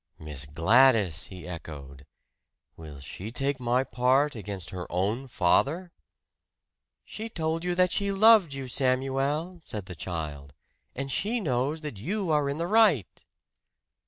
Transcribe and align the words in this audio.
"Miss 0.17 0.47
Gladys!" 0.47 1.25
he 1.25 1.47
echoed. 1.47 2.07
"Will 2.75 2.99
she 2.99 3.29
take 3.29 3.59
my 3.59 3.83
part 3.83 4.33
against 4.33 4.71
her 4.71 4.87
own 4.91 5.27
father?" 5.27 5.91
"She 7.05 7.29
told 7.29 7.63
you 7.63 7.75
that 7.75 7.91
she 7.91 8.11
loved 8.11 8.51
you, 8.55 8.67
Samuel," 8.67 9.61
said 9.63 9.85
the 9.85 9.93
child. 9.93 10.55
"And 10.95 11.11
she 11.11 11.39
knows 11.39 11.81
that 11.81 11.97
you 11.99 12.31
are 12.31 12.49
in 12.49 12.57
the 12.57 12.65
right." 12.65 13.23